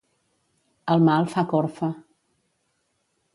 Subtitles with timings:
[0.95, 1.91] El mal fa corfa.